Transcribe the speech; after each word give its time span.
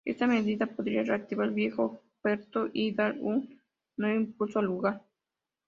Esta 0.03 0.25
medida 0.25 0.65
podría 0.65 1.03
reactivar 1.03 1.49
el 1.49 1.53
viejo 1.53 2.01
puerto 2.23 2.69
y 2.73 2.95
dar 2.95 3.17
un 3.19 3.61
nuevo 3.97 4.19
impulso 4.19 4.57
al 4.57 4.65
lugar. 4.65 5.03